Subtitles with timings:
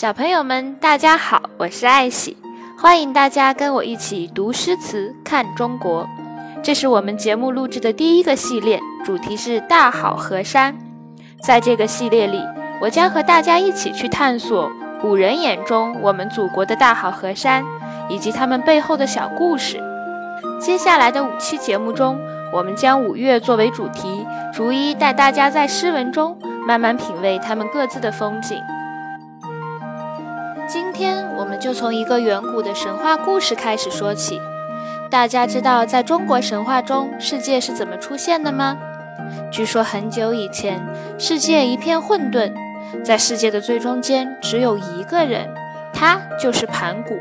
[0.00, 2.36] 小朋友们，大家好，我是艾喜，
[2.80, 6.08] 欢迎大家跟我一起读诗词、看中国。
[6.62, 10.78] 这是我们节目录制的第一个系列，主题是大好河山。
[11.42, 12.40] 在这个系列里，
[12.80, 17.64] 我将和大家一起去探索古人眼中我们祖国的大好河山，
[18.08, 19.82] 以及他们背后的小故事。
[20.60, 22.16] 接下来的五期节目中，
[22.52, 24.24] 我们将五岳作为主题，
[24.54, 28.62] 逐一带大家在诗文中慢慢品味他们各自的风景。
[30.98, 34.40] 今天我们就从一个远古的神话故事开始说起。
[35.08, 38.76] 大家知道在中国神话中世界是怎么出现的吗？
[39.48, 40.84] 据说很久以前，
[41.16, 42.52] 世界一片混沌，
[43.04, 45.48] 在世界的最中间只有一个人，
[45.92, 47.16] 他就是盘古。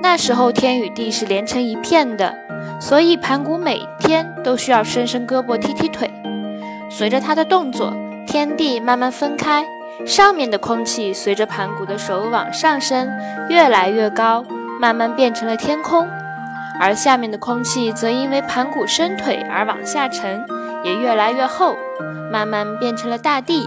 [0.00, 2.34] 那时候天与地是连成一片的，
[2.80, 6.10] 所以盘古每天都需要伸伸胳膊踢踢腿。
[6.88, 7.92] 随着他的动作，
[8.26, 9.66] 天地慢慢分开。
[10.06, 13.08] 上面的空气随着盘古的手往上升，
[13.48, 14.44] 越来越高，
[14.80, 16.06] 慢慢变成了天空；
[16.78, 20.44] 而下面的空气则因为盘古伸腿而往下沉，
[20.82, 21.76] 也越来越厚，
[22.30, 23.66] 慢慢变成了大地。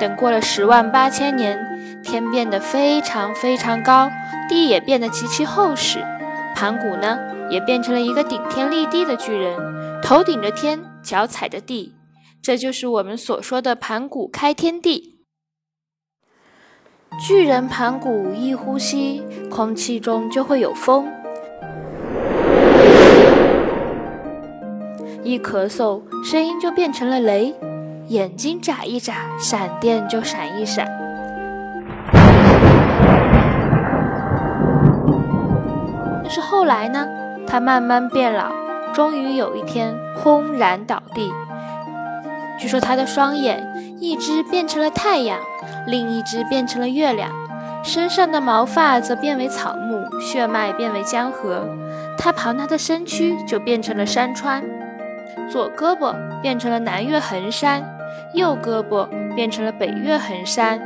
[0.00, 1.56] 等过了十万八千年，
[2.02, 4.10] 天变得非常非常高，
[4.48, 6.04] 地也变得极其厚实，
[6.56, 9.56] 盘古呢，也变成了一个顶天立地的巨人，
[10.02, 11.94] 头顶着天，脚踩着地，
[12.42, 15.11] 这就是我们所说的盘古开天地。
[17.18, 21.04] 巨人盘古一呼吸，空气中就会有风；
[25.22, 27.54] 一咳嗽，声音就变成了雷；
[28.08, 30.86] 眼睛眨一眨，闪电就闪一闪。
[36.22, 37.06] 但是后来呢？
[37.46, 38.46] 他慢慢变老，
[38.94, 41.30] 终于有一天轰然倒地。
[42.58, 43.71] 据说他的双眼，
[44.02, 45.38] 一只变成了太阳。
[45.86, 47.30] 另一只变成了月亮，
[47.84, 51.64] 身上的毛发则变为草木，血脉变为江河。
[52.18, 54.64] 他庞大的身躯就变成了山川，
[55.48, 57.84] 左胳膊变成了南岳衡山，
[58.34, 60.82] 右胳膊变成了北岳衡山。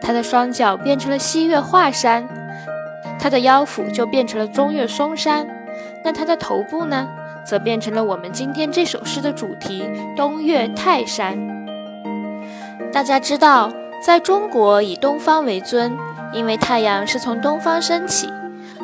[0.00, 2.28] 他的双脚变成了西岳华山，
[3.18, 5.44] 他的腰腹就变成了中岳嵩山。
[6.04, 7.08] 那他的头部呢，
[7.44, 11.59] 则变成了我们今天这首诗的主题——东岳泰山。
[12.92, 13.72] 大家知道。
[14.02, 15.94] 在中国，以东方为尊，
[16.32, 18.32] 因为太阳是从东方升起。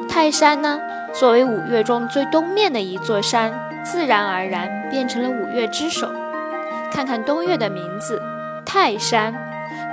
[0.07, 0.79] 泰山呢，
[1.15, 3.51] 作为五岳中最东面的一座山，
[3.83, 6.07] 自然而然变成了五岳之首。
[6.93, 8.21] 看看东岳的名字，
[8.67, 9.35] 泰山。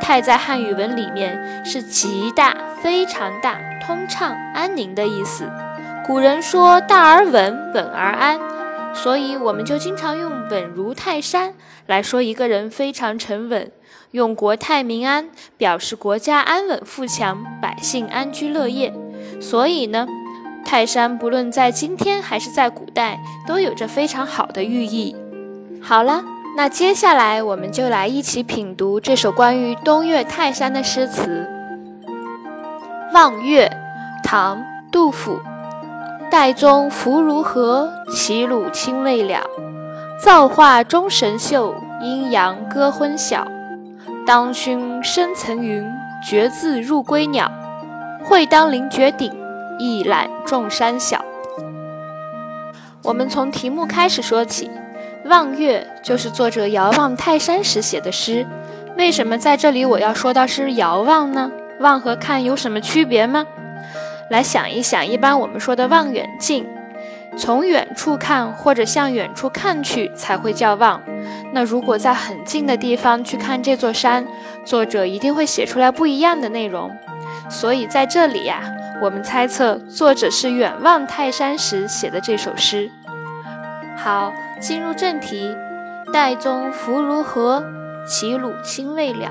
[0.02, 3.56] 泰在汉语文里面是极大、非常大、
[3.88, 5.50] 通畅、安宁的意思。
[6.06, 8.38] 古人说大而稳，稳而安，
[8.94, 11.54] 所以我们就经常用稳如泰山
[11.88, 13.72] 来说一个人非常沉稳。
[14.12, 18.94] 用国泰民安表示国家安稳富强，百姓安居乐业。
[19.42, 20.08] 所以呢，
[20.64, 25.16] 泰山不论在今天还是在古代，都有着非常好的寓意。
[25.82, 26.24] 好了，
[26.56, 31.48] 那接下来我们就来一起品读这首关于东岳泰山的诗词。
[33.14, 33.68] 《望岳》
[34.24, 34.58] 唐·
[34.92, 35.40] 杜甫。
[36.34, 37.88] 岱宗夫如何？
[38.10, 39.40] 齐鲁青未了。
[40.20, 43.48] 造化钟神秀，阴阳割昏晓。
[44.26, 45.86] 当胸生层云，
[46.28, 47.52] 决眦入归鸟。
[48.24, 49.32] 会当凌绝顶，
[49.78, 51.24] 一览众山小。
[53.04, 54.72] 我们从题目开始说起，
[55.30, 58.44] 《望岳》就是作者遥望泰山时写的诗。
[58.98, 61.52] 为什么在这里我要说到是遥望呢？
[61.80, 63.46] 望和看有什么区别吗？
[64.34, 66.66] 来想一想，一般我们说的望远镜。
[67.38, 71.00] 从远处看或者向远处看去才会叫望。
[71.52, 74.26] 那如果在很近的地方去看这座山，
[74.66, 76.90] 作者一定会写出来不一样的内容。
[77.48, 78.64] 所以在这里呀，
[79.04, 82.90] 我们猜测作者是远望泰山时写的这首诗。
[83.96, 85.56] 好，进入正题。
[86.12, 87.64] 岱宗夫如何？
[88.08, 89.30] 齐鲁青未了。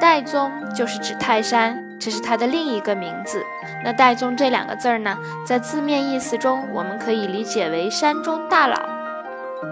[0.00, 1.87] 岱宗就是指泰山。
[1.98, 3.42] 这是他的另一个名字。
[3.84, 8.76] 那岱宗这两个字儿呢，在字面意思中，我们可以理解为山中大佬。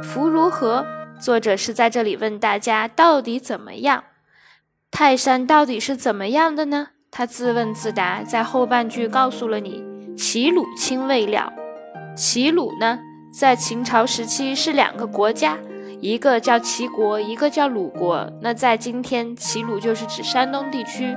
[0.02, 0.84] 福如何？
[1.18, 4.04] 作者是在这里问大家到底怎么样？
[4.90, 6.88] 泰山到底是怎么样的呢？
[7.10, 9.82] 他自问自答，在后半句告诉了你：
[10.16, 11.52] 齐鲁青未了。
[12.14, 12.98] 齐鲁呢，
[13.32, 15.56] 在秦朝时期是两个国家，
[16.00, 18.30] 一个叫齐国，一个叫鲁国。
[18.42, 21.16] 那在今天，齐鲁就是指山东地区。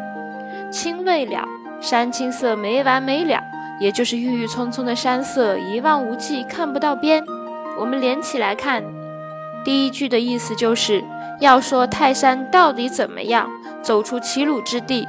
[0.71, 1.43] 青未了，
[1.81, 3.41] 山青色没完没了，
[3.79, 7.23] 也就是郁郁葱葱的山色一望无际，看不到边。
[7.79, 8.83] 我们连起来看，
[9.63, 11.03] 第一句的意思就是
[11.39, 13.49] 要说泰山到底怎么样，
[13.81, 15.07] 走出齐鲁之地。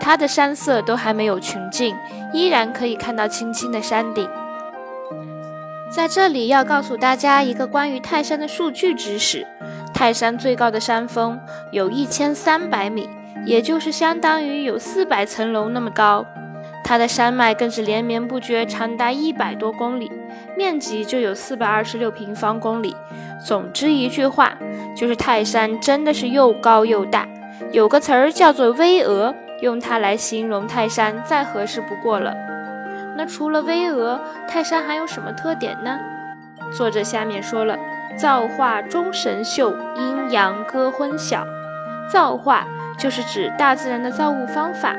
[0.00, 1.94] 它的山色都还没有穷尽，
[2.32, 4.28] 依然可以看到青青的山顶。
[5.90, 9.46] 在这里要告诉大家一个关于泰山的数据知识：
[9.94, 11.38] 泰山最高的山峰
[11.70, 13.08] 有一千三百米，
[13.44, 16.24] 也就是相当于有四百层楼那么高。
[16.84, 20.10] 它的山脉更是连绵不绝，长达一百多公里，
[20.56, 22.96] 面积就有四百二十六平方公里。
[23.44, 24.52] 总之一句话，
[24.96, 27.26] 就是泰山真的是又高又大。
[27.70, 32.34] 有个词儿叫做“巍峨”，用它来形容泰山再合适不过了。
[33.16, 34.18] 那除了巍峨，
[34.48, 35.98] 泰山还有什么特点呢？
[36.76, 37.78] 作者下面说了
[38.16, 41.46] ：“造化钟神秀，阴阳割昏晓。”
[42.10, 42.66] 造化
[43.02, 44.94] 就是指大自然的造物方法。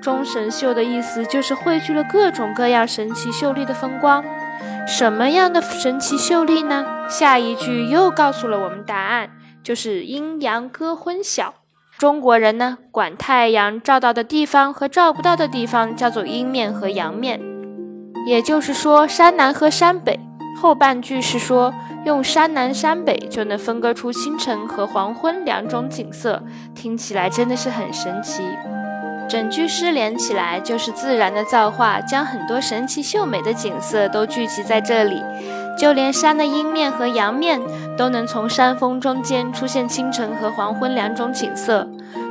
[0.00, 4.24] 钟神秀的意思就是汇聚了各种各样神奇秀丽的风光。
[4.86, 6.86] 什么样的神奇秀丽呢？
[7.10, 9.28] 下一句又告诉了我们答案，
[9.62, 11.54] 就是阴阳割昏晓。
[11.98, 17.38] 中国人呢，管太阳照到的地方和照不到的地方叫做阴面和阳面，
[18.26, 20.18] 也就是说山南和山北。
[20.60, 21.72] 后半句是说
[22.04, 26.42] 用山南山北就能分割出清晨和黄昏两种景色，
[26.74, 28.42] 听起来真的是很神奇。
[29.28, 35.22] 整句诗连起来，就是自然的造化将很多神奇秀美的景色都聚集在这里，
[35.78, 37.60] 就连山的阴面和阳面
[37.96, 41.88] 都能从山峰中间出现清晨和黄昏两种景色。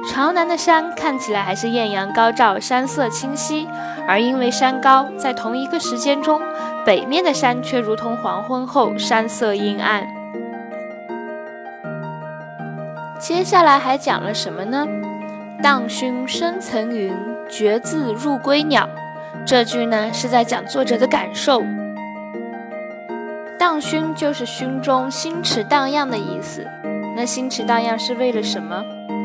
[0.10, 3.68] 朝南的山看起来还是艳阳高照，山色清晰，
[4.08, 6.40] 而因为山高，在同一个时间中，
[6.86, 10.08] 北面的山却如同黄昏后山色阴暗。
[13.20, 14.88] 接下来还讲了什么呢？
[15.62, 17.14] 荡胸生层云，
[17.48, 18.90] 决眦入归鸟。
[19.46, 21.62] 这句呢是在讲作者的感受。
[23.60, 26.66] 荡胸就是胸中星驰荡漾的意思。
[27.16, 28.84] 那星驰荡漾是为了什么？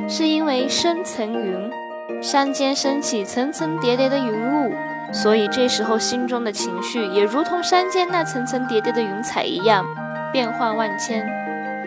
[0.09, 1.71] 是因为生层云，
[2.23, 4.75] 山间升起层层叠叠的云雾，
[5.13, 9.85] 所以这时候心中的情绪也如同山间那层层叠叠的云彩一样，
[10.33, 11.27] 变幻万千。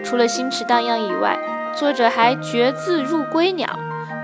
[0.04, 1.38] 除了心驰荡漾以外，
[1.76, 3.68] 作者还决眦入归鸟。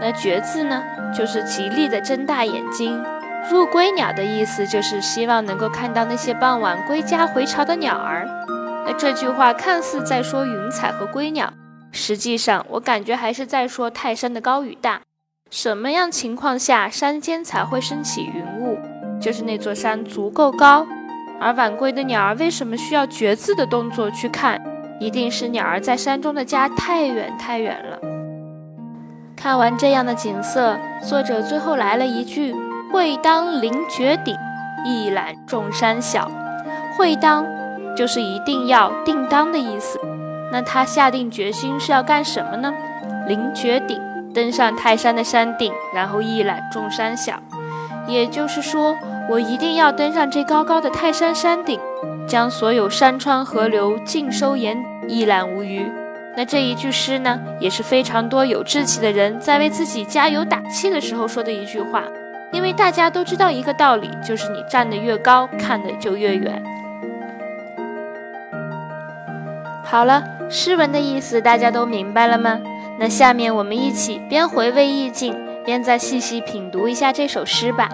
[0.01, 0.83] 那觉字呢，
[1.15, 3.03] 就是极力的睁大眼睛。
[3.51, 8.27] 入归鸟的意思就是希望能够看到那些傍晚归家回巢的鸟儿。
[8.87, 11.53] 那这句话看似在说云彩和归鸟，
[11.91, 15.01] 实际上我感觉还是在说泰山的高与大。
[15.55, 18.77] 什么样情况下山间才会升起云雾？
[19.21, 20.85] 就是那座山足够高。
[21.39, 24.61] 而晚归的鸟儿为什么需要觉字的动作去看？
[24.99, 27.97] 一定是鸟儿在山中的家太远太远了。
[29.37, 32.53] 看完这样的景色，作者最后来了一句
[32.91, 34.35] ：“会当凌绝顶，
[34.85, 36.29] 一览众山小。”
[36.99, 37.45] 会当
[37.95, 39.97] 就是一定要、定当的意思。
[40.51, 42.73] 那他下定决心是要干什么呢？
[43.29, 43.97] 凌绝顶，
[44.35, 47.41] 登上泰山的山顶，然后一览众山小。
[48.05, 48.93] 也就是说，
[49.29, 51.79] 我一定要登上这高高的泰山山顶，
[52.27, 54.77] 将所有山川河流尽收眼，
[55.07, 55.89] 一览无余。
[56.35, 62.03] 那这一句诗呢，也是非常多有志气的人在为自己加油打气的时候说的一句话。
[62.51, 66.61] 因为大家都知道一个道理，就是你站得越高，看得就越远。
[69.83, 72.59] 好了，诗文的意思大家都明白了吗？
[72.97, 77.89] 那下面我们一起边回味意境，边再细细品读一下这首诗吧。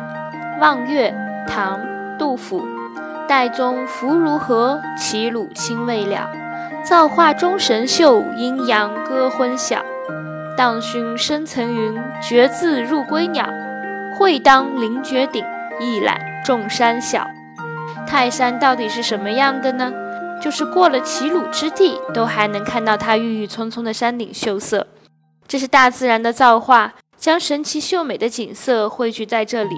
[0.62, 1.12] 《望岳》
[1.47, 1.80] 唐·
[2.19, 2.68] 杜甫。
[3.28, 4.80] 岱宗夫如何？
[4.97, 6.30] 齐鲁青未了。
[6.83, 9.80] 造化钟神秀，阴阳割昏晓。
[10.57, 13.47] 荡胸生层云，决眦入归鸟。
[14.19, 15.44] 会当凌绝顶，
[15.80, 17.26] 一览众山小。
[18.06, 19.92] 泰山到底是什么样的呢？
[20.42, 24.88] 就是过了齐鲁之地，都还能看到它郁郁葱葱的山顶秀色。
[25.48, 29.76] 这是大自然的造化，将神奇秀美的景色汇聚在这里。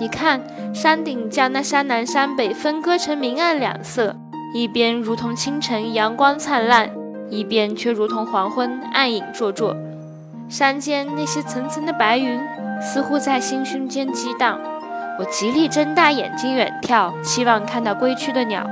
[0.00, 0.42] 你看，
[0.74, 4.16] 山顶将那山南山北分割成明暗两色。
[4.52, 6.90] 一边如同清晨阳光灿烂，
[7.28, 9.76] 一边却如同黄昏暗影灼灼。
[10.48, 12.40] 山间那些层层的白云，
[12.80, 14.58] 似乎在心胸间激荡。
[15.18, 18.66] 我极力睁大眼睛远眺，期望看到归去的鸟。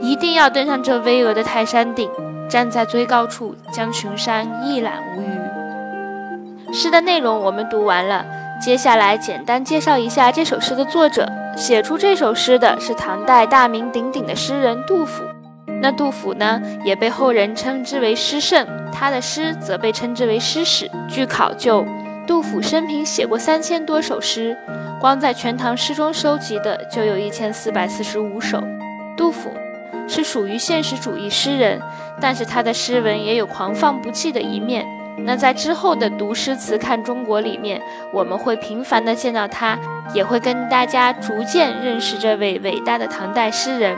[0.00, 2.10] 一定要登上这巍峨的泰山顶，
[2.48, 6.72] 站在最高处，将群山一览无余。
[6.72, 8.24] 诗的内容我们读完了，
[8.60, 11.26] 接下来简单介绍一下这首诗的作者。
[11.56, 15.22] 写出这首诗的是唐代大名鼎鼎的诗人杜甫。
[15.80, 20.90] 那杜甫呢，也被后人称之为诗圣，他的诗则被称之为诗史。
[21.08, 21.84] 据考究，
[22.26, 24.56] 杜甫生平写过三千多首诗，
[25.00, 28.62] 光在《全唐诗》中收集的就有一千四百四十五首。
[29.16, 29.50] 杜甫
[30.08, 31.80] 是属于现实主义诗人，
[32.20, 34.86] 但是他的诗文也有狂放不羁的一面。
[35.20, 37.80] 那在之后的读诗词看中国里面，
[38.12, 39.78] 我们会频繁的见到他，
[40.12, 43.96] 也会跟大家逐渐认识这位伟大的唐代诗人。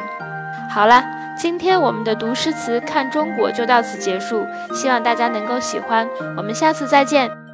[0.70, 1.04] 好了，
[1.36, 7.47] 今天我们的读诗词看中国就到此结束，希望大家能够喜欢，我们下次再见。